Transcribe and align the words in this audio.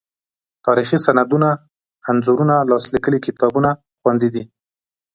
تاریخي 0.65 0.97
سندونه، 1.05 1.49
انځوریز 2.09 2.49
لاس 2.69 2.83
لیکلي 2.93 3.19
کتابونه 3.25 3.69
خوندي 4.01 4.29
دي. 4.35 4.43